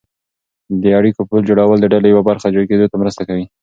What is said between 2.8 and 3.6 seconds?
ته مرسته کوي.